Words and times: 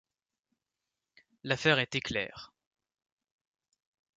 L’affaire 1.43 1.77
était 1.79 1.99
claire. 1.99 2.51